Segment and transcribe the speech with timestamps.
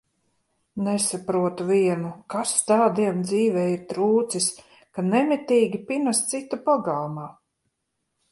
[0.85, 4.49] Nesaprotu vienu, kas tādiem dzīvē ir trūcis,
[4.97, 7.27] ka nemitīgi pinas citu pagalmā?